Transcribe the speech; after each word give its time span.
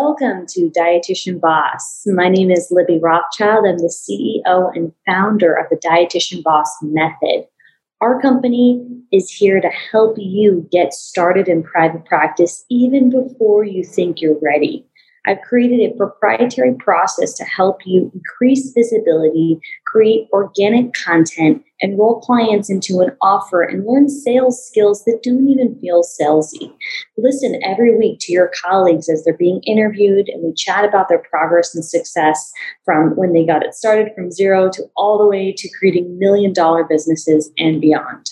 Welcome 0.00 0.46
to 0.50 0.70
Dietitian 0.70 1.40
Boss. 1.40 2.04
My 2.06 2.28
name 2.28 2.52
is 2.52 2.68
Libby 2.70 3.00
Rothschild. 3.02 3.66
I'm 3.66 3.78
the 3.78 3.92
CEO 3.92 4.70
and 4.72 4.92
founder 5.04 5.52
of 5.52 5.66
the 5.70 5.76
Dietitian 5.76 6.44
Boss 6.44 6.70
Method. 6.82 7.48
Our 8.00 8.22
company 8.22 8.80
is 9.10 9.28
here 9.28 9.60
to 9.60 9.68
help 9.68 10.14
you 10.16 10.68
get 10.70 10.94
started 10.94 11.48
in 11.48 11.64
private 11.64 12.04
practice 12.04 12.64
even 12.70 13.10
before 13.10 13.64
you 13.64 13.82
think 13.82 14.20
you're 14.20 14.38
ready. 14.40 14.86
I've 15.26 15.40
created 15.42 15.80
a 15.80 15.96
proprietary 15.96 16.74
process 16.74 17.34
to 17.34 17.44
help 17.44 17.80
you 17.84 18.10
increase 18.14 18.72
visibility, 18.72 19.60
create 19.86 20.28
organic 20.32 20.94
content, 20.94 21.62
enroll 21.80 22.20
clients 22.20 22.70
into 22.70 23.00
an 23.00 23.10
offer, 23.20 23.62
and 23.62 23.86
learn 23.86 24.08
sales 24.08 24.64
skills 24.66 25.04
that 25.04 25.22
don't 25.22 25.48
even 25.48 25.78
feel 25.80 26.02
salesy. 26.02 26.72
Listen 27.16 27.60
every 27.64 27.96
week 27.96 28.18
to 28.20 28.32
your 28.32 28.50
colleagues 28.64 29.08
as 29.08 29.24
they're 29.24 29.36
being 29.36 29.60
interviewed, 29.64 30.28
and 30.28 30.42
we 30.42 30.54
chat 30.54 30.84
about 30.84 31.08
their 31.08 31.22
progress 31.30 31.74
and 31.74 31.84
success 31.84 32.52
from 32.84 33.16
when 33.16 33.32
they 33.32 33.44
got 33.44 33.64
it 33.64 33.74
started 33.74 34.12
from 34.14 34.30
zero 34.30 34.70
to 34.70 34.84
all 34.96 35.18
the 35.18 35.26
way 35.26 35.52
to 35.56 35.68
creating 35.78 36.18
million 36.18 36.52
dollar 36.52 36.84
businesses 36.84 37.50
and 37.58 37.80
beyond. 37.80 38.30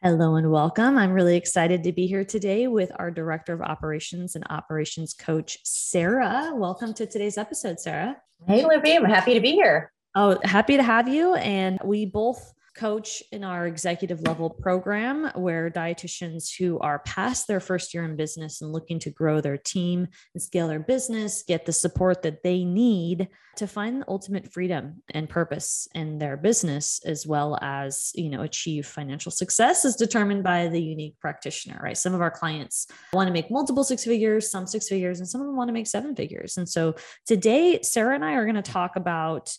Hello 0.00 0.36
and 0.36 0.52
welcome. 0.52 0.96
I'm 0.96 1.10
really 1.10 1.36
excited 1.36 1.82
to 1.82 1.90
be 1.90 2.06
here 2.06 2.24
today 2.24 2.68
with 2.68 2.92
our 3.00 3.10
Director 3.10 3.52
of 3.52 3.60
Operations 3.62 4.36
and 4.36 4.44
Operations 4.48 5.12
Coach, 5.12 5.58
Sara. 5.64 6.52
Welcome 6.54 6.94
to 6.94 7.04
today's 7.04 7.36
episode, 7.36 7.80
Sara. 7.80 8.16
Hey, 8.46 8.64
Libby. 8.64 8.94
I'm 8.94 9.04
happy 9.06 9.34
to 9.34 9.40
be 9.40 9.50
here. 9.50 9.92
Oh, 10.14 10.38
happy 10.44 10.76
to 10.76 10.84
have 10.84 11.08
you. 11.08 11.34
And 11.34 11.80
we 11.82 12.06
both 12.06 12.54
coach 12.78 13.22
in 13.32 13.42
our 13.42 13.66
executive 13.66 14.22
level 14.22 14.48
program 14.48 15.30
where 15.34 15.68
dietitians 15.68 16.48
who 16.56 16.78
are 16.78 17.00
past 17.00 17.48
their 17.48 17.58
first 17.58 17.92
year 17.92 18.04
in 18.04 18.14
business 18.14 18.62
and 18.62 18.72
looking 18.72 19.00
to 19.00 19.10
grow 19.10 19.40
their 19.40 19.58
team 19.58 20.06
and 20.34 20.42
scale 20.42 20.68
their 20.68 20.78
business 20.78 21.42
get 21.42 21.66
the 21.66 21.72
support 21.72 22.22
that 22.22 22.42
they 22.44 22.64
need 22.64 23.28
to 23.56 23.66
find 23.66 24.00
the 24.00 24.08
ultimate 24.08 24.52
freedom 24.52 25.02
and 25.10 25.28
purpose 25.28 25.88
in 25.94 26.18
their 26.18 26.36
business 26.36 27.00
as 27.04 27.26
well 27.26 27.58
as 27.60 28.12
you 28.14 28.30
know 28.30 28.42
achieve 28.42 28.86
financial 28.86 29.32
success 29.32 29.84
is 29.84 29.96
determined 29.96 30.44
by 30.44 30.68
the 30.68 30.80
unique 30.80 31.18
practitioner 31.20 31.80
right? 31.82 31.98
Some 31.98 32.14
of 32.14 32.20
our 32.20 32.30
clients 32.30 32.86
want 33.12 33.26
to 33.26 33.32
make 33.32 33.50
multiple 33.50 33.82
six 33.82 34.04
figures 34.04 34.50
some 34.50 34.66
six 34.66 34.88
figures 34.88 35.18
and 35.18 35.28
some 35.28 35.40
of 35.40 35.48
them 35.48 35.56
want 35.56 35.68
to 35.68 35.74
make 35.74 35.88
seven 35.88 36.14
figures. 36.14 36.56
And 36.56 36.68
so 36.68 36.94
today 37.26 37.80
sara 37.82 38.14
and 38.14 38.24
i 38.24 38.34
are 38.34 38.44
going 38.44 38.62
to 38.62 38.62
talk 38.62 38.94
about 38.94 39.50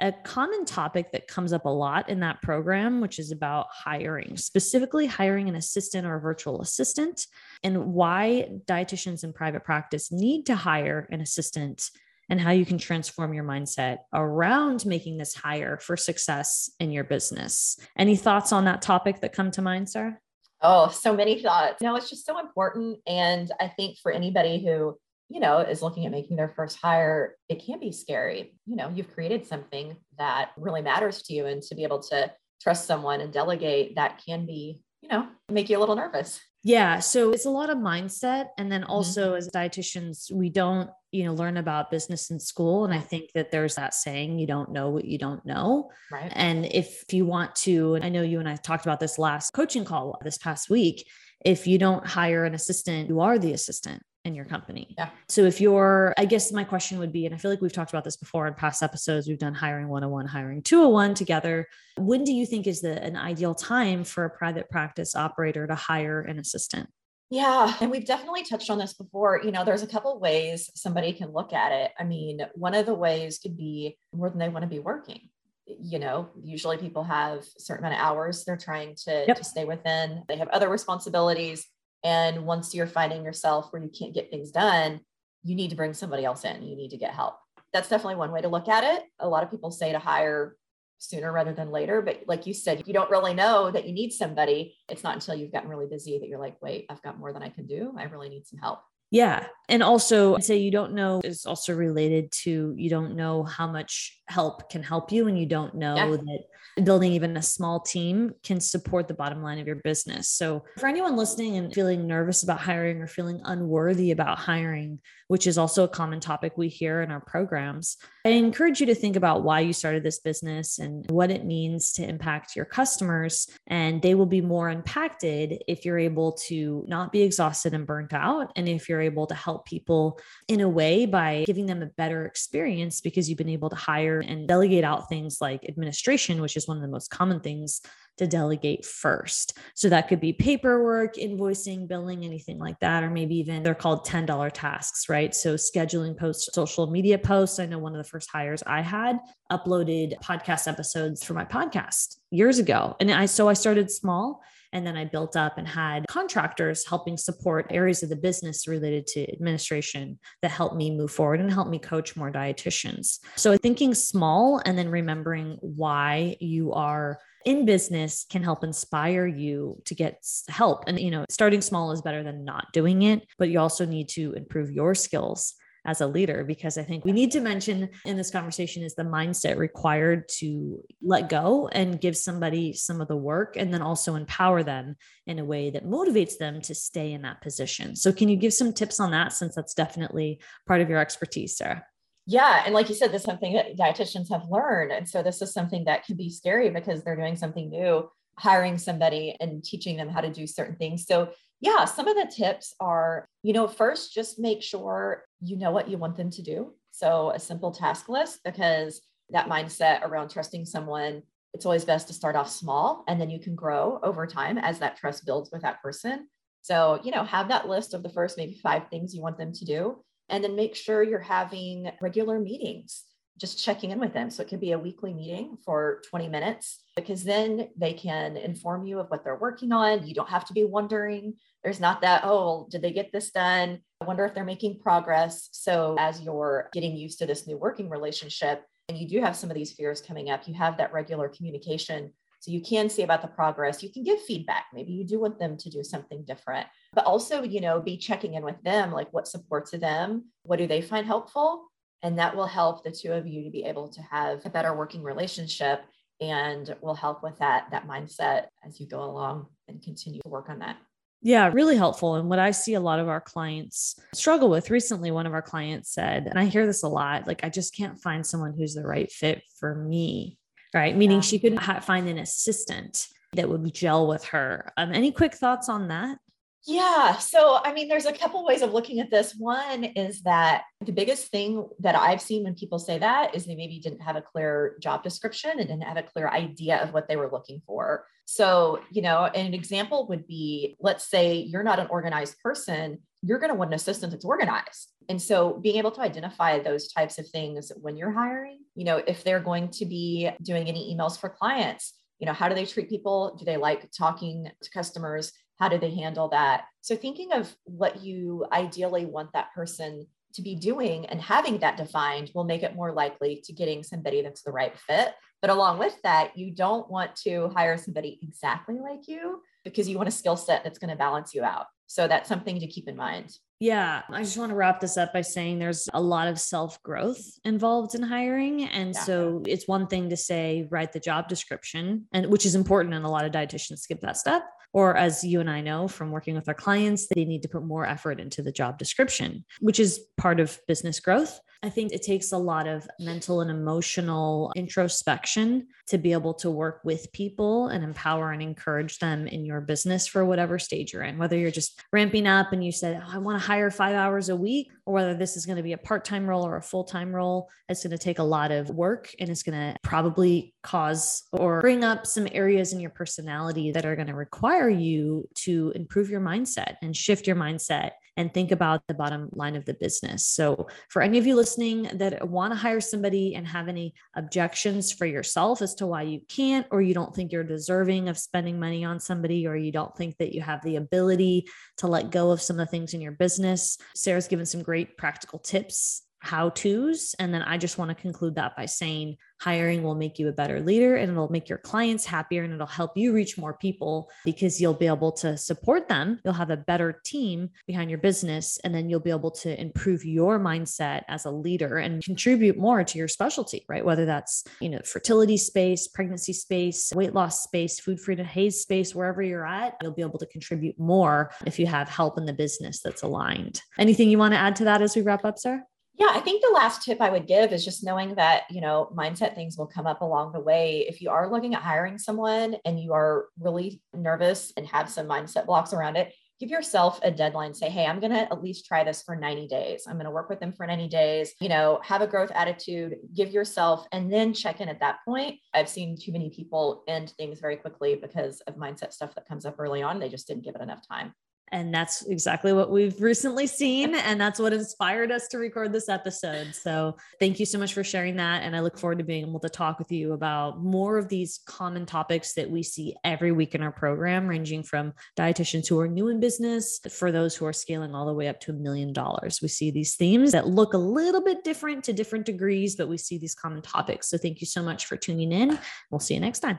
a 0.00 0.12
common 0.12 0.64
topic 0.64 1.12
that 1.12 1.28
comes 1.28 1.52
up 1.52 1.64
a 1.64 1.70
lot 1.70 2.08
in 2.08 2.20
that 2.20 2.42
program, 2.42 3.00
which 3.00 3.18
is 3.18 3.30
about 3.30 3.66
hiring, 3.70 4.36
specifically 4.36 5.06
hiring 5.06 5.48
an 5.48 5.54
assistant 5.54 6.06
or 6.06 6.16
a 6.16 6.20
virtual 6.20 6.60
assistant, 6.60 7.26
and 7.62 7.92
why 7.92 8.48
dietitians 8.66 9.24
in 9.24 9.32
private 9.32 9.64
practice 9.64 10.10
need 10.10 10.46
to 10.46 10.56
hire 10.56 11.08
an 11.10 11.20
assistant 11.20 11.90
and 12.28 12.40
how 12.40 12.50
you 12.50 12.64
can 12.64 12.78
transform 12.78 13.34
your 13.34 13.44
mindset 13.44 13.98
around 14.12 14.86
making 14.86 15.18
this 15.18 15.34
hire 15.34 15.78
for 15.78 15.96
success 15.96 16.70
in 16.80 16.90
your 16.90 17.04
business. 17.04 17.78
Any 17.98 18.16
thoughts 18.16 18.52
on 18.52 18.64
that 18.64 18.82
topic 18.82 19.20
that 19.20 19.32
come 19.32 19.50
to 19.52 19.62
mind, 19.62 19.90
Sara? 19.90 20.18
Oh, 20.62 20.88
so 20.88 21.14
many 21.14 21.42
thoughts. 21.42 21.82
No, 21.82 21.94
it's 21.96 22.08
just 22.08 22.24
so 22.24 22.38
important. 22.38 22.98
And 23.06 23.52
I 23.60 23.68
think 23.68 23.98
for 24.02 24.10
anybody 24.10 24.64
who 24.64 24.96
you 25.28 25.40
know, 25.40 25.58
is 25.58 25.82
looking 25.82 26.06
at 26.06 26.12
making 26.12 26.36
their 26.36 26.52
first 26.54 26.78
hire, 26.80 27.36
it 27.48 27.64
can 27.64 27.80
be 27.80 27.92
scary. 27.92 28.54
You 28.66 28.76
know, 28.76 28.90
you've 28.94 29.12
created 29.12 29.46
something 29.46 29.96
that 30.18 30.50
really 30.56 30.82
matters 30.82 31.22
to 31.22 31.34
you, 31.34 31.46
and 31.46 31.62
to 31.62 31.74
be 31.74 31.82
able 31.82 32.02
to 32.04 32.32
trust 32.62 32.86
someone 32.86 33.20
and 33.20 33.32
delegate 33.32 33.96
that 33.96 34.22
can 34.24 34.46
be, 34.46 34.82
you 35.02 35.08
know, 35.08 35.26
make 35.50 35.68
you 35.68 35.78
a 35.78 35.80
little 35.80 35.96
nervous. 35.96 36.40
Yeah. 36.62 37.00
So 37.00 37.30
it's 37.32 37.44
a 37.44 37.50
lot 37.50 37.68
of 37.68 37.76
mindset. 37.76 38.46
And 38.56 38.72
then 38.72 38.82
mm-hmm. 38.82 38.90
also, 38.90 39.28
mm-hmm. 39.28 39.36
as 39.36 39.50
dietitians, 39.50 40.32
we 40.32 40.48
don't, 40.48 40.88
you 41.12 41.24
know, 41.24 41.34
learn 41.34 41.58
about 41.58 41.90
business 41.90 42.30
in 42.30 42.40
school. 42.40 42.86
And 42.86 42.94
I 42.94 43.00
think 43.00 43.32
that 43.34 43.50
there's 43.50 43.74
that 43.74 43.92
saying, 43.92 44.38
you 44.38 44.46
don't 44.46 44.72
know 44.72 44.88
what 44.88 45.04
you 45.04 45.18
don't 45.18 45.44
know. 45.44 45.90
Right. 46.10 46.32
And 46.34 46.64
if 46.64 47.04
you 47.12 47.26
want 47.26 47.54
to, 47.56 47.96
and 47.96 48.04
I 48.04 48.08
know 48.08 48.22
you 48.22 48.40
and 48.40 48.48
I 48.48 48.56
talked 48.56 48.86
about 48.86 48.98
this 48.98 49.18
last 49.18 49.50
coaching 49.50 49.84
call 49.84 50.18
this 50.24 50.38
past 50.38 50.70
week, 50.70 51.06
if 51.44 51.66
you 51.66 51.76
don't 51.76 52.06
hire 52.06 52.46
an 52.46 52.54
assistant, 52.54 53.10
you 53.10 53.20
are 53.20 53.38
the 53.38 53.52
assistant 53.52 54.02
in 54.24 54.34
your 54.34 54.44
company. 54.44 54.94
Yeah. 54.96 55.10
So 55.28 55.42
if 55.42 55.60
you're, 55.60 56.14
I 56.16 56.24
guess 56.24 56.50
my 56.50 56.64
question 56.64 56.98
would 56.98 57.12
be, 57.12 57.26
and 57.26 57.34
I 57.34 57.38
feel 57.38 57.50
like 57.50 57.60
we've 57.60 57.72
talked 57.72 57.90
about 57.90 58.04
this 58.04 58.16
before 58.16 58.46
in 58.46 58.54
past 58.54 58.82
episodes, 58.82 59.28
we've 59.28 59.38
done 59.38 59.54
hiring 59.54 59.88
101, 59.88 60.26
hiring 60.26 60.62
201 60.62 61.14
together. 61.14 61.68
When 61.98 62.24
do 62.24 62.32
you 62.32 62.46
think 62.46 62.66
is 62.66 62.80
the 62.80 63.02
an 63.02 63.16
ideal 63.16 63.54
time 63.54 64.02
for 64.04 64.24
a 64.24 64.30
private 64.30 64.70
practice 64.70 65.14
operator 65.14 65.66
to 65.66 65.74
hire 65.74 66.22
an 66.22 66.38
assistant? 66.38 66.88
Yeah, 67.30 67.74
and 67.80 67.90
we've 67.90 68.06
definitely 68.06 68.44
touched 68.44 68.70
on 68.70 68.78
this 68.78 68.94
before. 68.94 69.40
You 69.42 69.50
know, 69.50 69.64
there's 69.64 69.82
a 69.82 69.86
couple 69.86 70.18
ways 70.20 70.70
somebody 70.74 71.12
can 71.12 71.32
look 71.32 71.52
at 71.52 71.72
it. 71.72 71.90
I 71.98 72.04
mean, 72.04 72.40
one 72.54 72.74
of 72.74 72.86
the 72.86 72.94
ways 72.94 73.38
could 73.38 73.56
be 73.56 73.98
more 74.14 74.30
than 74.30 74.38
they 74.38 74.48
want 74.48 74.62
to 74.62 74.68
be 74.68 74.78
working. 74.78 75.20
You 75.66 75.98
know, 75.98 76.28
usually 76.42 76.76
people 76.76 77.02
have 77.04 77.38
a 77.38 77.60
certain 77.60 77.86
amount 77.86 78.00
of 78.00 78.06
hours 78.06 78.44
they're 78.44 78.56
trying 78.56 78.94
to, 79.04 79.24
yep. 79.26 79.36
to 79.36 79.44
stay 79.44 79.64
within. 79.64 80.22
They 80.28 80.36
have 80.36 80.48
other 80.48 80.68
responsibilities 80.68 81.66
and 82.04 82.44
once 82.44 82.74
you're 82.74 82.86
finding 82.86 83.24
yourself 83.24 83.72
where 83.72 83.82
you 83.82 83.88
can't 83.88 84.14
get 84.14 84.30
things 84.30 84.50
done, 84.50 85.00
you 85.42 85.54
need 85.54 85.70
to 85.70 85.76
bring 85.76 85.94
somebody 85.94 86.24
else 86.24 86.44
in. 86.44 86.62
You 86.62 86.76
need 86.76 86.90
to 86.90 86.98
get 86.98 87.12
help. 87.12 87.38
That's 87.72 87.88
definitely 87.88 88.16
one 88.16 88.30
way 88.30 88.42
to 88.42 88.48
look 88.48 88.68
at 88.68 88.84
it. 88.84 89.04
A 89.18 89.28
lot 89.28 89.42
of 89.42 89.50
people 89.50 89.70
say 89.70 89.90
to 89.90 89.98
hire 89.98 90.56
sooner 90.98 91.32
rather 91.32 91.52
than 91.52 91.70
later. 91.70 92.02
But 92.02 92.22
like 92.26 92.46
you 92.46 92.54
said, 92.54 92.82
you 92.86 92.92
don't 92.92 93.10
really 93.10 93.34
know 93.34 93.70
that 93.70 93.86
you 93.86 93.92
need 93.92 94.12
somebody. 94.12 94.76
It's 94.88 95.02
not 95.02 95.14
until 95.14 95.34
you've 95.34 95.52
gotten 95.52 95.68
really 95.68 95.86
busy 95.86 96.18
that 96.18 96.28
you're 96.28 96.38
like, 96.38 96.60
wait, 96.62 96.86
I've 96.88 97.02
got 97.02 97.18
more 97.18 97.32
than 97.32 97.42
I 97.42 97.48
can 97.48 97.66
do. 97.66 97.94
I 97.98 98.04
really 98.04 98.28
need 98.28 98.46
some 98.46 98.60
help. 98.60 98.80
Yeah. 99.14 99.46
And 99.68 99.80
also, 99.80 100.34
I'd 100.34 100.42
say 100.42 100.56
you 100.56 100.72
don't 100.72 100.92
know 100.92 101.20
is 101.22 101.46
also 101.46 101.72
related 101.72 102.32
to 102.42 102.74
you 102.76 102.90
don't 102.90 103.14
know 103.14 103.44
how 103.44 103.70
much 103.70 104.20
help 104.26 104.68
can 104.68 104.82
help 104.82 105.12
you, 105.12 105.28
and 105.28 105.38
you 105.38 105.46
don't 105.46 105.76
know 105.76 105.94
yeah. 105.94 106.06
that 106.10 106.84
building 106.84 107.12
even 107.12 107.36
a 107.36 107.42
small 107.42 107.78
team 107.78 108.32
can 108.42 108.58
support 108.58 109.06
the 109.06 109.14
bottom 109.14 109.40
line 109.40 109.60
of 109.60 109.68
your 109.68 109.76
business. 109.76 110.28
So, 110.28 110.64
for 110.78 110.88
anyone 110.88 111.16
listening 111.16 111.56
and 111.56 111.72
feeling 111.72 112.08
nervous 112.08 112.42
about 112.42 112.58
hiring 112.58 113.00
or 113.00 113.06
feeling 113.06 113.40
unworthy 113.44 114.10
about 114.10 114.36
hiring, 114.36 114.98
which 115.28 115.46
is 115.46 115.58
also 115.58 115.84
a 115.84 115.88
common 115.88 116.18
topic 116.18 116.54
we 116.56 116.66
hear 116.66 117.00
in 117.00 117.12
our 117.12 117.20
programs, 117.20 117.96
I 118.26 118.30
encourage 118.30 118.80
you 118.80 118.86
to 118.86 118.94
think 118.94 119.16
about 119.16 119.44
why 119.44 119.60
you 119.60 119.74
started 119.74 120.02
this 120.02 120.20
business 120.20 120.78
and 120.78 121.04
what 121.10 121.30
it 121.30 121.44
means 121.44 121.92
to 121.92 122.08
impact 122.08 122.56
your 122.56 122.64
customers. 122.64 123.46
And 123.66 124.00
they 124.00 124.14
will 124.14 124.24
be 124.24 124.40
more 124.40 124.70
impacted 124.70 125.62
if 125.68 125.84
you're 125.84 125.98
able 125.98 126.32
to 126.46 126.86
not 126.88 127.12
be 127.12 127.20
exhausted 127.20 127.74
and 127.74 127.86
burnt 127.86 128.14
out. 128.14 128.50
And 128.56 128.66
if 128.66 128.88
you're 128.88 129.02
able 129.02 129.26
to 129.26 129.34
help 129.34 129.66
people 129.66 130.18
in 130.48 130.62
a 130.62 130.68
way 130.70 131.04
by 131.04 131.44
giving 131.46 131.66
them 131.66 131.82
a 131.82 131.86
better 131.98 132.24
experience 132.24 133.02
because 133.02 133.28
you've 133.28 133.36
been 133.36 133.50
able 133.50 133.68
to 133.68 133.76
hire 133.76 134.20
and 134.20 134.48
delegate 134.48 134.84
out 134.84 135.10
things 135.10 135.36
like 135.42 135.68
administration, 135.68 136.40
which 136.40 136.56
is 136.56 136.66
one 136.66 136.78
of 136.78 136.82
the 136.82 136.88
most 136.88 137.10
common 137.10 137.40
things 137.40 137.82
to 138.18 138.26
delegate 138.26 138.84
first. 138.84 139.58
So 139.74 139.88
that 139.88 140.08
could 140.08 140.20
be 140.20 140.32
paperwork, 140.32 141.16
invoicing, 141.16 141.88
billing, 141.88 142.24
anything 142.24 142.58
like 142.58 142.78
that, 142.80 143.02
or 143.02 143.10
maybe 143.10 143.36
even 143.36 143.62
they're 143.62 143.74
called 143.74 144.06
$10 144.06 144.50
tasks, 144.52 145.08
right? 145.08 145.34
So 145.34 145.54
scheduling 145.54 146.16
posts, 146.16 146.48
social 146.52 146.86
media 146.90 147.18
posts. 147.18 147.58
I 147.58 147.66
know 147.66 147.78
one 147.78 147.94
of 147.94 148.02
the 148.02 148.08
first 148.08 148.30
hires 148.30 148.62
I 148.66 148.82
had 148.82 149.18
uploaded 149.50 150.18
podcast 150.20 150.68
episodes 150.68 151.24
for 151.24 151.34
my 151.34 151.44
podcast 151.44 152.16
years 152.30 152.58
ago. 152.58 152.96
And 153.00 153.10
I, 153.10 153.26
so 153.26 153.48
I 153.48 153.54
started 153.54 153.90
small 153.90 154.42
and 154.74 154.84
then 154.84 154.96
I 154.96 155.04
built 155.04 155.36
up 155.36 155.56
and 155.56 155.66
had 155.66 156.04
contractors 156.08 156.86
helping 156.86 157.16
support 157.16 157.66
areas 157.70 158.02
of 158.02 158.08
the 158.08 158.16
business 158.16 158.66
related 158.66 159.06
to 159.08 159.32
administration 159.32 160.18
that 160.42 160.50
helped 160.50 160.74
me 160.74 160.90
move 160.90 161.12
forward 161.12 161.40
and 161.40 161.50
help 161.50 161.68
me 161.68 161.78
coach 161.78 162.16
more 162.16 162.30
dietitians. 162.30 163.20
So 163.36 163.56
thinking 163.56 163.94
small 163.94 164.60
and 164.66 164.76
then 164.76 164.90
remembering 164.90 165.58
why 165.60 166.36
you 166.40 166.72
are 166.72 167.20
in 167.44 167.64
business 167.64 168.26
can 168.28 168.42
help 168.42 168.64
inspire 168.64 169.26
you 169.26 169.80
to 169.84 169.94
get 169.94 170.24
help. 170.48 170.84
And, 170.86 170.98
you 170.98 171.10
know, 171.10 171.24
starting 171.28 171.60
small 171.60 171.92
is 171.92 172.02
better 172.02 172.22
than 172.22 172.44
not 172.44 172.72
doing 172.72 173.02
it, 173.02 173.26
but 173.38 173.48
you 173.48 173.58
also 173.58 173.84
need 173.84 174.08
to 174.10 174.32
improve 174.32 174.70
your 174.70 174.94
skills 174.94 175.54
as 175.86 176.00
a 176.00 176.06
leader 176.06 176.44
because 176.44 176.78
I 176.78 176.82
think 176.82 177.04
we 177.04 177.12
need 177.12 177.30
to 177.32 177.40
mention 177.40 177.90
in 178.04 178.16
this 178.16 178.30
conversation 178.30 178.82
is 178.82 178.94
the 178.94 179.02
mindset 179.02 179.58
required 179.58 180.28
to 180.38 180.82
let 181.02 181.28
go 181.28 181.68
and 181.68 182.00
give 182.00 182.16
somebody 182.16 182.72
some 182.72 183.00
of 183.00 183.08
the 183.08 183.16
work 183.16 183.56
and 183.56 183.72
then 183.72 183.82
also 183.82 184.14
empower 184.14 184.62
them 184.62 184.96
in 185.26 185.38
a 185.38 185.44
way 185.44 185.70
that 185.70 185.86
motivates 185.86 186.38
them 186.38 186.62
to 186.62 186.74
stay 186.74 187.12
in 187.12 187.22
that 187.22 187.42
position. 187.42 187.96
So, 187.96 188.12
can 188.12 188.28
you 188.28 188.36
give 188.36 188.54
some 188.54 188.72
tips 188.72 188.98
on 188.98 189.10
that 189.10 189.32
since 189.32 189.54
that's 189.54 189.74
definitely 189.74 190.40
part 190.66 190.80
of 190.80 190.88
your 190.88 190.98
expertise, 190.98 191.56
Sara? 191.56 191.84
Yeah. 192.26 192.62
And 192.64 192.74
like 192.74 192.88
you 192.88 192.94
said, 192.94 193.12
this 193.12 193.22
is 193.22 193.26
something 193.26 193.52
that 193.54 193.76
dietitians 193.76 194.30
have 194.30 194.48
learned. 194.48 194.92
And 194.92 195.08
so 195.08 195.22
this 195.22 195.42
is 195.42 195.52
something 195.52 195.84
that 195.84 196.06
can 196.06 196.16
be 196.16 196.30
scary 196.30 196.70
because 196.70 197.02
they're 197.02 197.16
doing 197.16 197.36
something 197.36 197.68
new, 197.68 198.08
hiring 198.38 198.78
somebody 198.78 199.36
and 199.40 199.62
teaching 199.62 199.96
them 199.96 200.08
how 200.08 200.20
to 200.20 200.30
do 200.32 200.46
certain 200.46 200.76
things. 200.76 201.06
So, 201.06 201.30
yeah, 201.60 201.84
some 201.84 202.08
of 202.08 202.16
the 202.16 202.32
tips 202.34 202.74
are, 202.80 203.26
you 203.42 203.52
know, 203.52 203.68
first, 203.68 204.12
just 204.12 204.38
make 204.38 204.62
sure 204.62 205.24
you 205.40 205.56
know 205.56 205.70
what 205.70 205.88
you 205.88 205.98
want 205.98 206.16
them 206.16 206.30
to 206.30 206.42
do. 206.42 206.72
So, 206.92 207.30
a 207.30 207.38
simple 207.38 207.72
task 207.72 208.08
list, 208.08 208.40
because 208.44 209.02
that 209.30 209.48
mindset 209.48 210.02
around 210.02 210.30
trusting 210.30 210.64
someone, 210.64 211.22
it's 211.52 211.66
always 211.66 211.84
best 211.84 212.08
to 212.08 212.14
start 212.14 212.36
off 212.36 212.50
small 212.50 213.04
and 213.06 213.20
then 213.20 213.30
you 213.30 213.38
can 213.38 213.54
grow 213.54 214.00
over 214.02 214.26
time 214.26 214.58
as 214.58 214.78
that 214.80 214.96
trust 214.96 215.24
builds 215.24 215.50
with 215.52 215.62
that 215.62 215.80
person. 215.82 216.28
So, 216.62 217.00
you 217.04 217.10
know, 217.10 217.24
have 217.24 217.48
that 217.48 217.68
list 217.68 217.94
of 217.94 218.02
the 218.02 218.08
first 218.08 218.36
maybe 218.36 218.58
five 218.62 218.88
things 218.88 219.14
you 219.14 219.22
want 219.22 219.38
them 219.38 219.52
to 219.52 219.64
do 219.64 220.02
And 220.28 220.42
then 220.42 220.56
make 220.56 220.74
sure 220.74 221.02
you're 221.02 221.18
having 221.18 221.90
regular 222.00 222.38
meetings, 222.38 223.04
just 223.38 223.62
checking 223.62 223.90
in 223.90 224.00
with 224.00 224.14
them. 224.14 224.30
So 224.30 224.42
it 224.42 224.48
could 224.48 224.60
be 224.60 224.72
a 224.72 224.78
weekly 224.78 225.12
meeting 225.12 225.58
for 225.64 226.00
20 226.08 226.28
minutes 226.28 226.80
because 226.96 227.24
then 227.24 227.68
they 227.76 227.92
can 227.92 228.36
inform 228.36 228.84
you 228.86 229.00
of 229.00 229.10
what 229.10 229.24
they're 229.24 229.36
working 229.36 229.72
on. 229.72 230.06
You 230.06 230.14
don't 230.14 230.28
have 230.28 230.46
to 230.46 230.52
be 230.54 230.64
wondering. 230.64 231.34
There's 231.62 231.80
not 231.80 232.00
that, 232.02 232.22
oh, 232.24 232.68
did 232.70 232.82
they 232.82 232.92
get 232.92 233.12
this 233.12 233.30
done? 233.30 233.80
I 234.00 234.04
wonder 234.04 234.24
if 234.24 234.34
they're 234.34 234.44
making 234.44 234.80
progress. 234.80 235.48
So 235.52 235.96
as 235.98 236.20
you're 236.20 236.68
getting 236.72 236.96
used 236.96 237.18
to 237.18 237.26
this 237.26 237.46
new 237.46 237.56
working 237.56 237.90
relationship, 237.90 238.64
and 238.88 238.98
you 238.98 239.08
do 239.08 239.20
have 239.20 239.36
some 239.36 239.50
of 239.50 239.56
these 239.56 239.72
fears 239.72 240.02
coming 240.02 240.30
up, 240.30 240.46
you 240.46 240.54
have 240.54 240.76
that 240.76 240.92
regular 240.92 241.28
communication. 241.28 242.12
So 242.44 242.50
you 242.50 242.60
can 242.60 242.90
see 242.90 243.00
about 243.00 243.22
the 243.22 243.28
progress. 243.28 243.82
You 243.82 243.88
can 243.88 244.02
give 244.02 244.20
feedback. 244.20 244.66
Maybe 244.74 244.92
you 244.92 245.02
do 245.02 245.18
want 245.18 245.38
them 245.38 245.56
to 245.56 245.70
do 245.70 245.82
something 245.82 246.24
different, 246.24 246.66
but 246.92 247.06
also, 247.06 247.42
you 247.42 247.62
know, 247.62 247.80
be 247.80 247.96
checking 247.96 248.34
in 248.34 248.44
with 248.44 248.62
them, 248.62 248.92
like 248.92 249.10
what 249.14 249.26
supports 249.26 249.70
them, 249.70 250.26
what 250.42 250.58
do 250.58 250.66
they 250.66 250.82
find 250.82 251.06
helpful? 251.06 251.70
And 252.02 252.18
that 252.18 252.36
will 252.36 252.46
help 252.46 252.84
the 252.84 252.90
two 252.90 253.12
of 253.12 253.26
you 253.26 253.44
to 253.44 253.50
be 253.50 253.64
able 253.64 253.88
to 253.88 254.02
have 254.02 254.44
a 254.44 254.50
better 254.50 254.76
working 254.76 255.02
relationship 255.02 255.84
and 256.20 256.76
will 256.82 256.92
help 256.92 257.22
with 257.22 257.38
that 257.38 257.68
that 257.70 257.88
mindset 257.88 258.48
as 258.62 258.78
you 258.78 258.86
go 258.86 259.02
along 259.02 259.46
and 259.66 259.82
continue 259.82 260.20
to 260.20 260.28
work 260.28 260.50
on 260.50 260.58
that. 260.58 260.76
Yeah, 261.22 261.50
really 261.50 261.76
helpful. 261.76 262.16
And 262.16 262.28
what 262.28 262.38
I 262.38 262.50
see 262.50 262.74
a 262.74 262.80
lot 262.80 262.98
of 262.98 263.08
our 263.08 263.22
clients 263.22 263.98
struggle 264.12 264.50
with 264.50 264.68
recently, 264.68 265.10
one 265.10 265.24
of 265.24 265.32
our 265.32 265.40
clients 265.40 265.94
said, 265.94 266.26
and 266.26 266.38
I 266.38 266.44
hear 266.44 266.66
this 266.66 266.82
a 266.82 266.88
lot 266.88 267.26
like, 267.26 267.42
I 267.42 267.48
just 267.48 267.74
can't 267.74 267.98
find 267.98 268.26
someone 268.26 268.52
who's 268.52 268.74
the 268.74 268.86
right 268.86 269.10
fit 269.10 269.42
for 269.58 269.74
me. 269.74 270.36
Right. 270.74 270.96
Meaning 270.96 271.18
yeah. 271.18 271.22
she 271.22 271.38
couldn't 271.38 271.60
find 271.84 272.08
an 272.08 272.18
assistant 272.18 273.06
that 273.34 273.48
would 273.48 273.72
gel 273.72 274.08
with 274.08 274.24
her. 274.26 274.72
Um, 274.76 274.92
any 274.92 275.12
quick 275.12 275.34
thoughts 275.34 275.68
on 275.68 275.88
that? 275.88 276.18
Yeah. 276.66 277.18
So, 277.18 277.60
I 277.62 277.74
mean, 277.74 277.88
there's 277.88 278.06
a 278.06 278.12
couple 278.12 278.44
ways 278.44 278.62
of 278.62 278.72
looking 278.72 278.98
at 279.00 279.10
this. 279.10 279.34
One 279.36 279.84
is 279.84 280.22
that 280.22 280.62
the 280.80 280.92
biggest 280.92 281.30
thing 281.30 281.68
that 281.80 281.94
I've 281.94 282.22
seen 282.22 282.44
when 282.44 282.54
people 282.54 282.78
say 282.78 282.98
that 282.98 283.34
is 283.34 283.44
they 283.44 283.54
maybe 283.54 283.78
didn't 283.78 284.00
have 284.00 284.16
a 284.16 284.22
clear 284.22 284.76
job 284.80 285.02
description 285.02 285.50
and 285.50 285.68
didn't 285.68 285.82
have 285.82 285.98
a 285.98 286.02
clear 286.02 286.28
idea 286.28 286.82
of 286.82 286.94
what 286.94 287.06
they 287.06 287.16
were 287.16 287.30
looking 287.30 287.60
for. 287.66 288.06
So, 288.24 288.80
you 288.90 289.02
know, 289.02 289.26
an 289.26 289.52
example 289.52 290.06
would 290.08 290.26
be 290.26 290.76
let's 290.80 291.06
say 291.06 291.34
you're 291.34 291.62
not 291.62 291.80
an 291.80 291.88
organized 291.90 292.38
person, 292.40 293.02
you're 293.24 293.38
going 293.38 293.50
to 293.50 293.56
want 293.56 293.70
an 293.70 293.74
assistant 293.74 294.12
that's 294.12 294.24
organized. 294.24 294.92
And 295.08 295.20
so 295.20 295.58
being 295.62 295.76
able 295.76 295.90
to 295.92 296.00
identify 296.00 296.58
those 296.58 296.88
types 296.88 297.18
of 297.18 297.28
things 297.28 297.72
when 297.80 297.96
you're 297.96 298.12
hiring, 298.12 298.60
you 298.74 298.84
know, 298.84 299.02
if 299.06 299.24
they're 299.24 299.40
going 299.40 299.68
to 299.70 299.86
be 299.86 300.30
doing 300.42 300.68
any 300.68 300.94
emails 300.94 301.18
for 301.18 301.30
clients, 301.30 301.94
you 302.18 302.26
know, 302.26 302.32
how 302.32 302.48
do 302.48 302.54
they 302.54 302.66
treat 302.66 302.90
people? 302.90 303.34
Do 303.38 303.44
they 303.44 303.56
like 303.56 303.90
talking 303.96 304.50
to 304.62 304.70
customers? 304.70 305.32
How 305.58 305.68
do 305.68 305.78
they 305.78 305.94
handle 305.94 306.28
that? 306.28 306.64
So, 306.80 306.96
thinking 306.96 307.32
of 307.32 307.54
what 307.64 308.02
you 308.02 308.46
ideally 308.52 309.04
want 309.06 309.32
that 309.32 309.52
person 309.54 310.06
to 310.34 310.42
be 310.42 310.56
doing 310.56 311.06
and 311.06 311.20
having 311.20 311.58
that 311.58 311.76
defined 311.76 312.30
will 312.34 312.44
make 312.44 312.62
it 312.62 312.74
more 312.74 312.92
likely 312.92 313.40
to 313.44 313.52
getting 313.52 313.82
somebody 313.82 314.20
that's 314.20 314.42
the 314.42 314.50
right 314.52 314.76
fit. 314.78 315.14
But 315.40 315.50
along 315.50 315.78
with 315.78 315.96
that, 316.02 316.36
you 316.36 316.50
don't 316.50 316.90
want 316.90 317.14
to 317.16 317.50
hire 317.54 317.76
somebody 317.76 318.18
exactly 318.22 318.80
like 318.80 319.06
you 319.06 319.42
because 319.64 319.88
you 319.88 319.96
want 319.96 320.08
a 320.08 320.12
skill 320.12 320.36
set 320.36 320.64
that's 320.64 320.78
going 320.78 320.90
to 320.90 320.96
balance 320.96 321.34
you 321.34 321.44
out. 321.44 321.66
So 321.86 322.08
that's 322.08 322.28
something 322.28 322.58
to 322.60 322.66
keep 322.66 322.88
in 322.88 322.96
mind. 322.96 323.36
Yeah, 323.60 324.02
I 324.10 324.22
just 324.22 324.36
want 324.36 324.50
to 324.50 324.56
wrap 324.56 324.80
this 324.80 324.96
up 324.96 325.12
by 325.12 325.20
saying 325.20 325.58
there's 325.58 325.88
a 325.94 326.00
lot 326.00 326.28
of 326.28 326.40
self 326.40 326.82
growth 326.82 327.22
involved 327.44 327.94
in 327.94 328.02
hiring. 328.02 328.64
And 328.64 328.94
yeah. 328.94 329.00
so 329.00 329.42
it's 329.46 329.68
one 329.68 329.86
thing 329.86 330.10
to 330.10 330.16
say, 330.16 330.66
write 330.70 330.92
the 330.92 331.00
job 331.00 331.28
description, 331.28 332.06
and 332.12 332.26
which 332.26 332.46
is 332.46 332.54
important. 332.54 332.94
And 332.94 333.06
a 333.06 333.08
lot 333.08 333.24
of 333.24 333.32
dietitians 333.32 333.78
skip 333.78 334.00
that 334.00 334.16
step 334.16 334.44
or 334.74 334.96
as 334.96 335.22
you 335.22 335.40
and 335.40 335.48
I 335.48 335.60
know 335.60 335.86
from 335.86 336.10
working 336.10 336.34
with 336.34 336.48
our 336.48 336.54
clients, 336.54 337.06
they 337.06 337.24
need 337.24 337.42
to 337.42 337.48
put 337.48 337.64
more 337.64 337.86
effort 337.86 338.20
into 338.20 338.42
the 338.42 338.50
job 338.50 338.76
description, 338.76 339.44
which 339.60 339.78
is 339.78 340.00
part 340.18 340.40
of 340.40 340.60
business 340.66 340.98
growth. 340.98 341.40
I 341.64 341.70
think 341.70 341.92
it 341.92 342.02
takes 342.02 342.32
a 342.32 342.36
lot 342.36 342.66
of 342.66 342.86
mental 343.00 343.40
and 343.40 343.50
emotional 343.50 344.52
introspection 344.54 345.66
to 345.86 345.96
be 345.96 346.12
able 346.12 346.34
to 346.34 346.50
work 346.50 346.82
with 346.84 347.10
people 347.14 347.68
and 347.68 347.82
empower 347.82 348.32
and 348.32 348.42
encourage 348.42 348.98
them 348.98 349.26
in 349.26 349.46
your 349.46 349.62
business 349.62 350.06
for 350.06 350.26
whatever 350.26 350.58
stage 350.58 350.92
you're 350.92 351.04
in, 351.04 351.16
whether 351.16 351.38
you're 351.38 351.50
just 351.50 351.80
ramping 351.90 352.26
up 352.26 352.52
and 352.52 352.62
you 352.62 352.70
said, 352.70 353.02
oh, 353.02 353.10
I 353.10 353.16
want 353.16 353.40
to 353.40 353.46
hire 353.46 353.70
five 353.70 353.94
hours 353.94 354.28
a 354.28 354.36
week, 354.36 354.72
or 354.84 354.92
whether 354.92 355.14
this 355.14 355.38
is 355.38 355.46
going 355.46 355.56
to 355.56 355.62
be 355.62 355.72
a 355.72 355.78
part 355.78 356.04
time 356.04 356.26
role 356.26 356.46
or 356.46 356.58
a 356.58 356.62
full 356.62 356.84
time 356.84 357.16
role. 357.16 357.48
It's 357.70 357.82
going 357.82 357.92
to 357.92 357.98
take 357.98 358.18
a 358.18 358.24
lot 358.24 358.50
of 358.50 358.68
work 358.68 359.10
and 359.18 359.30
it's 359.30 359.42
going 359.42 359.58
to 359.58 359.78
probably 359.82 360.52
cause 360.62 361.22
or 361.32 361.62
bring 361.62 361.82
up 361.82 362.06
some 362.06 362.28
areas 362.30 362.74
in 362.74 362.80
your 362.80 362.90
personality 362.90 363.72
that 363.72 363.86
are 363.86 363.96
going 363.96 364.08
to 364.08 364.14
require 364.14 364.68
you 364.68 365.26
to 365.36 365.72
improve 365.74 366.10
your 366.10 366.20
mindset 366.20 366.74
and 366.82 366.94
shift 366.94 367.26
your 367.26 367.36
mindset 367.36 367.92
and 368.16 368.32
think 368.32 368.52
about 368.52 368.82
the 368.86 368.94
bottom 368.94 369.28
line 369.32 369.56
of 369.56 369.64
the 369.64 369.74
business. 369.74 370.26
So, 370.26 370.68
for 370.88 371.02
any 371.02 371.18
of 371.18 371.26
you 371.26 371.36
listening 371.36 371.88
that 371.94 372.28
want 372.28 372.52
to 372.52 372.56
hire 372.56 372.80
somebody 372.80 373.34
and 373.34 373.46
have 373.46 373.68
any 373.68 373.94
objections 374.14 374.92
for 374.92 375.06
yourself 375.06 375.62
as 375.62 375.74
to 375.76 375.86
why 375.86 376.02
you 376.02 376.20
can't, 376.28 376.66
or 376.70 376.80
you 376.80 376.94
don't 376.94 377.14
think 377.14 377.32
you're 377.32 377.44
deserving 377.44 378.08
of 378.08 378.18
spending 378.18 378.58
money 378.58 378.84
on 378.84 379.00
somebody, 379.00 379.46
or 379.46 379.56
you 379.56 379.72
don't 379.72 379.96
think 379.96 380.16
that 380.18 380.32
you 380.32 380.42
have 380.42 380.62
the 380.62 380.76
ability 380.76 381.46
to 381.78 381.86
let 381.86 382.10
go 382.10 382.30
of 382.30 382.42
some 382.42 382.58
of 382.58 382.66
the 382.66 382.70
things 382.70 382.94
in 382.94 383.00
your 383.00 383.12
business, 383.12 383.78
Sara's 383.94 384.28
given 384.28 384.46
some 384.46 384.62
great 384.62 384.96
practical 384.96 385.38
tips 385.38 386.02
how 386.24 386.48
to's. 386.50 387.14
And 387.18 387.32
then 387.32 387.42
I 387.42 387.58
just 387.58 387.76
want 387.76 387.90
to 387.90 387.94
conclude 387.94 388.36
that 388.36 388.56
by 388.56 388.66
saying 388.66 389.16
hiring 389.40 389.82
will 389.82 389.94
make 389.94 390.18
you 390.18 390.28
a 390.28 390.32
better 390.32 390.60
leader 390.60 390.96
and 390.96 391.12
it'll 391.12 391.30
make 391.30 391.50
your 391.50 391.58
clients 391.58 392.06
happier 392.06 392.44
and 392.44 392.54
it'll 392.54 392.66
help 392.66 392.96
you 392.96 393.12
reach 393.12 393.36
more 393.36 393.52
people 393.52 394.10
because 394.24 394.58
you'll 394.58 394.72
be 394.72 394.86
able 394.86 395.12
to 395.12 395.36
support 395.36 395.86
them. 395.86 396.18
You'll 396.24 396.32
have 396.32 396.48
a 396.48 396.56
better 396.56 397.02
team 397.04 397.50
behind 397.66 397.90
your 397.90 397.98
business 397.98 398.58
and 398.64 398.74
then 398.74 398.88
you'll 398.88 399.00
be 399.00 399.10
able 399.10 399.32
to 399.32 399.60
improve 399.60 400.02
your 400.02 400.40
mindset 400.40 401.02
as 401.08 401.26
a 401.26 401.30
leader 401.30 401.76
and 401.76 402.02
contribute 402.02 402.56
more 402.56 402.82
to 402.84 402.98
your 402.98 403.08
specialty, 403.08 403.66
right? 403.68 403.84
Whether 403.84 404.06
that's, 404.06 404.44
you 404.60 404.70
know, 404.70 404.80
fertility 404.82 405.36
space, 405.36 405.88
pregnancy 405.88 406.32
space, 406.32 406.90
weight 406.94 407.12
loss 407.12 407.42
space, 407.44 407.78
food 407.78 408.00
free 408.00 408.16
to 408.16 408.24
haze 408.24 408.62
space, 408.62 408.94
wherever 408.94 409.22
you're 409.22 409.46
at, 409.46 409.76
you'll 409.82 409.92
be 409.92 410.00
able 410.00 410.18
to 410.20 410.26
contribute 410.26 410.78
more 410.78 411.32
if 411.44 411.58
you 411.58 411.66
have 411.66 411.88
help 411.88 412.16
in 412.16 412.24
the 412.24 412.32
business 412.32 412.80
that's 412.80 413.02
aligned. 413.02 413.60
Anything 413.78 414.08
you 414.08 414.16
want 414.16 414.32
to 414.32 414.38
add 414.38 414.56
to 414.56 414.64
that 414.64 414.80
as 414.80 414.96
we 414.96 415.02
wrap 415.02 415.26
up, 415.26 415.38
Sara? 415.38 415.64
Yeah, 415.96 416.08
I 416.10 416.20
think 416.20 416.42
the 416.42 416.52
last 416.52 416.82
tip 416.82 417.00
I 417.00 417.10
would 417.10 417.28
give 417.28 417.52
is 417.52 417.64
just 417.64 417.84
knowing 417.84 418.16
that, 418.16 418.44
you 418.50 418.60
know, 418.60 418.90
mindset 418.96 419.36
things 419.36 419.56
will 419.56 419.68
come 419.68 419.86
up 419.86 420.00
along 420.00 420.32
the 420.32 420.40
way. 420.40 420.86
If 420.88 421.00
you 421.00 421.10
are 421.10 421.30
looking 421.30 421.54
at 421.54 421.62
hiring 421.62 421.98
someone 421.98 422.56
and 422.64 422.80
you 422.80 422.92
are 422.94 423.26
really 423.38 423.80
nervous 423.92 424.52
and 424.56 424.66
have 424.66 424.90
some 424.90 425.06
mindset 425.06 425.46
blocks 425.46 425.72
around 425.72 425.94
it, 425.96 426.12
give 426.40 426.50
yourself 426.50 426.98
a 427.04 427.12
deadline. 427.12 427.54
Say, 427.54 427.70
hey, 427.70 427.86
I'm 427.86 428.00
going 428.00 428.12
to 428.12 428.22
at 428.22 428.42
least 428.42 428.66
try 428.66 428.82
this 428.82 429.02
for 429.02 429.14
90 429.14 429.46
days. 429.46 429.84
I'm 429.86 429.94
going 429.94 430.06
to 430.06 430.10
work 430.10 430.28
with 430.28 430.40
them 430.40 430.52
for 430.52 430.66
90 430.66 430.88
days, 430.88 431.32
you 431.40 431.48
know, 431.48 431.78
have 431.84 432.02
a 432.02 432.08
growth 432.08 432.32
attitude, 432.34 432.96
give 433.14 433.30
yourself, 433.30 433.86
and 433.92 434.12
then 434.12 434.34
check 434.34 434.60
in 434.60 434.68
at 434.68 434.80
that 434.80 434.98
point. 435.04 435.38
I've 435.54 435.68
seen 435.68 435.96
too 435.96 436.10
many 436.10 436.28
people 436.30 436.82
end 436.88 437.10
things 437.10 437.38
very 437.38 437.56
quickly 437.56 437.94
because 437.94 438.40
of 438.42 438.56
mindset 438.56 438.92
stuff 438.92 439.14
that 439.14 439.28
comes 439.28 439.46
up 439.46 439.56
early 439.60 439.82
on. 439.82 440.00
They 440.00 440.08
just 440.08 440.26
didn't 440.26 440.44
give 440.44 440.56
it 440.56 440.60
enough 440.60 440.86
time. 440.88 441.14
And 441.52 441.72
that's 441.72 442.04
exactly 442.06 442.52
what 442.52 442.70
we've 442.70 443.00
recently 443.00 443.46
seen. 443.46 443.94
And 444.04 444.20
that's 444.20 444.38
what 444.38 444.52
inspired 444.52 445.10
us 445.10 445.28
to 445.28 445.38
record 445.38 445.72
this 445.72 445.88
episode. 445.88 446.54
So 446.54 446.96
thank 447.18 447.40
you 447.40 447.46
so 447.46 447.58
much 447.58 447.72
for 447.72 447.82
sharing 447.82 448.16
that. 448.16 448.42
And 448.42 448.54
I 448.54 448.60
look 448.60 448.78
forward 448.78 448.98
to 448.98 449.04
being 449.04 449.26
able 449.26 449.40
to 449.40 449.48
talk 449.48 449.78
with 449.78 449.90
you 449.90 450.12
about 450.12 450.62
more 450.62 450.98
of 450.98 451.08
these 451.08 451.40
common 451.46 451.86
topics 451.86 452.34
that 452.34 452.50
we 452.50 452.62
see 452.62 452.94
every 453.02 453.32
week 453.32 453.54
in 453.54 453.62
our 453.62 453.72
program, 453.72 454.28
ranging 454.28 454.62
from 454.62 454.92
dietitians 455.18 455.66
who 455.66 455.80
are 455.80 455.88
new 455.88 456.08
in 456.08 456.20
business 456.20 456.80
for 456.90 457.10
those 457.10 457.34
who 457.34 457.46
are 457.46 457.52
scaling 457.52 457.94
all 457.94 458.06
the 458.06 458.12
way 458.12 458.28
up 458.28 458.40
to 458.40 458.50
a 458.50 458.54
million 458.54 458.92
dollars. 458.92 459.40
We 459.40 459.48
see 459.48 459.70
these 459.70 459.96
themes 459.96 460.32
that 460.32 460.46
look 460.46 460.74
a 460.74 460.78
little 460.78 461.24
bit 461.24 461.44
different 461.44 461.84
to 461.84 461.92
different 461.92 462.26
degrees, 462.26 462.76
but 462.76 462.88
we 462.88 462.98
see 462.98 463.16
these 463.16 463.34
common 463.34 463.62
topics. 463.62 464.08
So 464.08 464.18
thank 464.18 464.40
you 464.40 464.46
so 464.46 464.62
much 464.62 464.86
for 464.86 464.96
tuning 464.96 465.32
in. 465.32 465.58
We'll 465.90 466.00
see 466.00 466.14
you 466.14 466.20
next 466.20 466.40
time. 466.40 466.58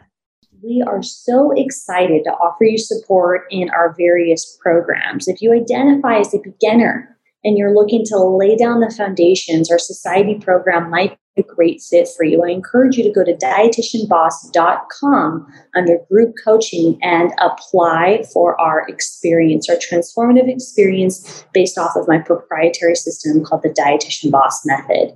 We 0.63 0.83
are 0.87 1.01
so 1.01 1.51
excited 1.55 2.23
to 2.23 2.31
offer 2.31 2.65
you 2.65 2.77
support 2.77 3.45
in 3.49 3.69
our 3.69 3.95
various 3.97 4.57
programs. 4.61 5.27
If 5.27 5.41
you 5.41 5.51
identify 5.53 6.19
as 6.19 6.33
a 6.33 6.39
beginner 6.39 7.17
and 7.43 7.57
you're 7.57 7.73
looking 7.73 8.05
to 8.05 8.17
lay 8.17 8.55
down 8.55 8.79
the 8.79 8.93
foundations, 8.95 9.69
our 9.71 9.79
society 9.79 10.39
program 10.39 10.89
might 10.89 11.17
be 11.35 11.41
a 11.41 11.43
great 11.43 11.81
fit 11.81 12.07
for 12.15 12.23
you. 12.23 12.43
I 12.43 12.49
encourage 12.49 12.97
you 12.97 13.03
to 13.03 13.11
go 13.11 13.23
to 13.23 13.35
dietitianboss.com 13.35 15.53
under 15.75 15.97
group 16.09 16.33
coaching 16.43 16.97
and 17.01 17.31
apply 17.39 18.23
for 18.33 18.59
our 18.59 18.87
experience, 18.87 19.69
our 19.69 19.75
transformative 19.75 20.47
experience 20.47 21.45
based 21.53 21.77
off 21.77 21.95
of 21.95 22.07
my 22.07 22.17
proprietary 22.19 22.95
system 22.95 23.43
called 23.43 23.61
the 23.63 23.69
Dietitian 23.69 24.31
Boss 24.31 24.65
Method. 24.65 25.15